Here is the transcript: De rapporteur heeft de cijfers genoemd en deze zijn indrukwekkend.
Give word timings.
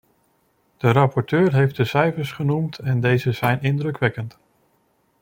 De 0.77 0.91
rapporteur 0.91 1.53
heeft 1.53 1.75
de 1.75 1.85
cijfers 1.85 2.31
genoemd 2.31 2.79
en 2.79 3.01
deze 3.01 3.31
zijn 3.31 3.61
indrukwekkend. 3.61 4.39